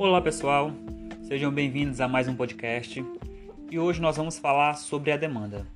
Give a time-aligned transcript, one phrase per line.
[0.00, 0.70] Olá pessoal,
[1.22, 3.04] sejam bem-vindos a mais um podcast
[3.68, 5.66] e hoje nós vamos falar sobre a demanda,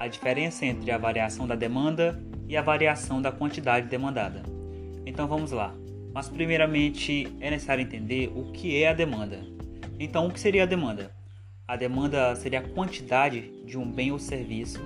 [0.00, 4.42] a diferença entre a variação da demanda e a variação da quantidade demandada.
[5.06, 5.72] Então vamos lá,
[6.12, 9.40] mas primeiramente é necessário entender o que é a demanda.
[10.00, 11.14] Então, o que seria a demanda?
[11.68, 14.80] A demanda seria a quantidade de um bem ou serviço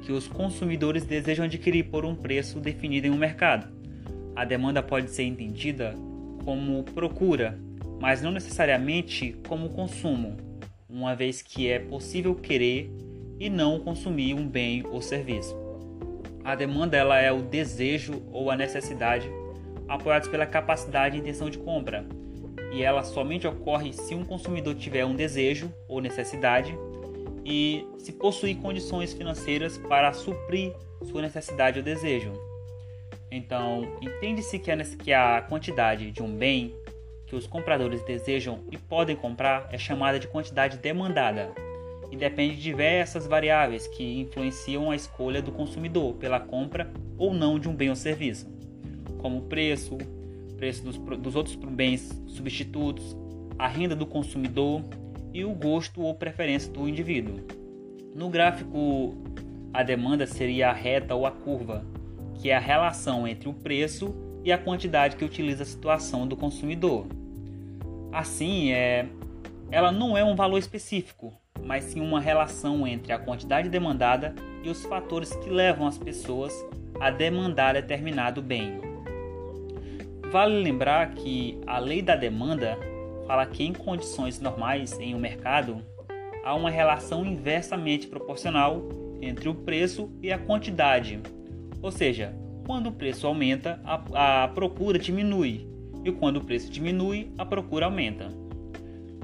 [0.00, 3.68] que os consumidores desejam adquirir por um preço definido em um mercado.
[4.34, 5.94] A demanda pode ser entendida
[6.44, 7.58] como procura,
[8.02, 10.36] mas não necessariamente como consumo,
[10.90, 12.90] uma vez que é possível querer
[13.38, 15.56] e não consumir um bem ou serviço.
[16.42, 19.30] A demanda ela é o desejo ou a necessidade
[19.86, 22.04] apoiados pela capacidade e intenção de compra,
[22.72, 26.76] e ela somente ocorre se um consumidor tiver um desejo ou necessidade
[27.44, 30.72] e se possuir condições financeiras para suprir
[31.04, 32.32] sua necessidade ou desejo.
[33.30, 36.81] Então, entende-se que a quantidade de um bem
[37.32, 41.50] que os compradores desejam e podem comprar é chamada de quantidade demandada
[42.10, 47.58] e depende de diversas variáveis que influenciam a escolha do consumidor pela compra ou não
[47.58, 48.46] de um bem ou serviço,
[49.16, 49.96] como o preço,
[50.58, 53.16] preço dos, dos outros bens substitutos,
[53.58, 54.82] a renda do consumidor
[55.32, 57.40] e o gosto ou preferência do indivíduo.
[58.14, 59.16] No gráfico,
[59.72, 61.82] a demanda seria a reta ou a curva,
[62.34, 66.36] que é a relação entre o preço e a quantidade que utiliza a situação do
[66.36, 67.06] consumidor.
[68.12, 69.06] Assim, é,
[69.70, 71.32] ela não é um valor específico,
[71.64, 76.52] mas sim uma relação entre a quantidade demandada e os fatores que levam as pessoas
[77.00, 78.80] a demandar determinado bem.
[80.30, 82.78] Vale lembrar que a lei da demanda
[83.26, 85.82] fala que em condições normais em um mercado
[86.44, 88.82] há uma relação inversamente proporcional
[89.22, 91.20] entre o preço e a quantidade.
[91.80, 92.34] Ou seja,
[92.66, 95.66] quando o preço aumenta, a, a procura diminui,
[96.04, 98.28] e quando o preço diminui, a procura aumenta.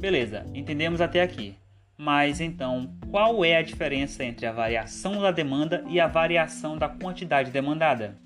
[0.00, 1.54] Beleza, entendemos até aqui.
[1.96, 6.88] Mas então, qual é a diferença entre a variação da demanda e a variação da
[6.88, 8.16] quantidade demandada?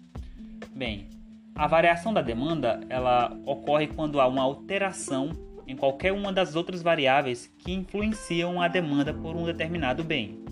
[0.74, 1.08] Bem,
[1.54, 5.30] a variação da demanda ela ocorre quando há uma alteração
[5.66, 10.44] em qualquer uma das outras variáveis que influenciam a demanda por um determinado bem.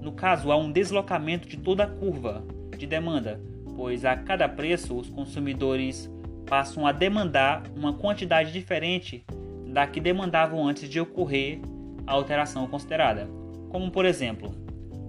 [0.00, 2.44] No caso, há um deslocamento de toda a curva
[2.76, 3.40] de demanda,
[3.76, 6.08] pois a cada preço os consumidores
[6.50, 9.24] passam a demandar uma quantidade diferente
[9.68, 11.60] da que demandavam antes de ocorrer
[12.04, 13.28] a alteração considerada.
[13.68, 14.50] Como por exemplo,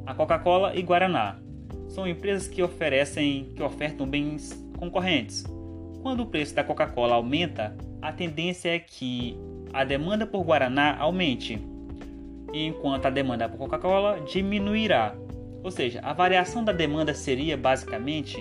[0.06, 1.40] a Coca-Cola e Guaraná
[1.88, 5.44] são empresas que oferecem que ofertam bens concorrentes.
[6.04, 9.36] Quando o preço da Coca-Cola aumenta, a tendência é que
[9.74, 11.60] a demanda por Guaraná aumente,
[12.54, 15.16] enquanto a demanda por Coca-Cola diminuirá.
[15.64, 18.38] Ou seja, a variação da demanda seria basicamente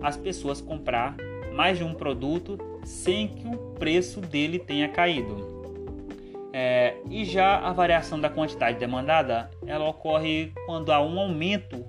[0.00, 1.16] as pessoas comprar
[1.58, 5.58] mais de um produto sem que o preço dele tenha caído.
[6.52, 11.84] É, e já a variação da quantidade demandada, ela ocorre quando há um aumento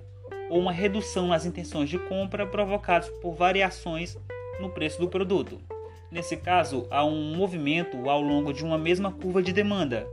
[0.50, 4.18] ou uma redução nas intenções de compra provocados por variações
[4.60, 5.62] no preço do produto.
[6.10, 10.08] Nesse caso, há um movimento ao longo de uma mesma curva de demanda,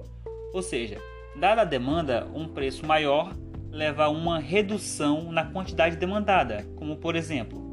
[0.53, 1.00] ou seja,
[1.34, 3.34] dada a demanda, um preço maior
[3.71, 7.66] leva a uma redução na quantidade demandada, como por exemplo,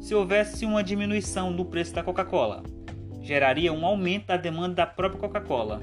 [0.00, 2.62] se houvesse uma diminuição no preço da Coca-Cola,
[3.20, 5.82] geraria um aumento da demanda da própria Coca-Cola.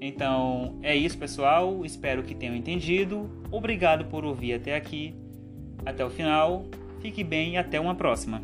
[0.00, 1.84] Então é isso, pessoal.
[1.84, 3.30] Espero que tenham entendido.
[3.50, 5.14] Obrigado por ouvir até aqui.
[5.86, 6.66] Até o final.
[7.00, 8.42] Fique bem e até uma próxima.